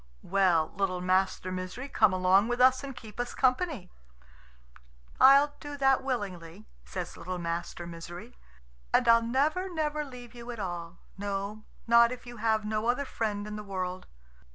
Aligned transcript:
"Well, 0.23 0.71
little 0.75 0.99
Master 0.99 1.51
Misery, 1.51 1.87
come 1.87 2.11
along 2.11 2.47
with 2.47 2.59
us 2.59 2.83
and 2.83 2.95
keep 2.95 3.19
us 3.19 3.35
company." 3.35 3.91
"I'll 5.19 5.53
do 5.59 5.77
that 5.77 6.01
willingly," 6.01 6.65
says 6.83 7.15
little 7.17 7.37
Master 7.37 7.85
Misery, 7.85 8.35
"and 8.91 9.07
I'll 9.07 9.21
never, 9.21 9.71
never 9.71 10.03
leave 10.03 10.33
you 10.33 10.49
at 10.49 10.59
all 10.59 10.97
no, 11.19 11.65
not 11.85 12.11
if 12.11 12.25
you 12.25 12.37
have 12.37 12.65
no 12.65 12.87
other 12.87 13.05
friend 13.05 13.45
in 13.45 13.57
the 13.57 13.63
world." 13.63 14.07